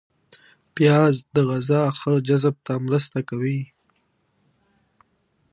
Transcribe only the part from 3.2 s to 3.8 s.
کوي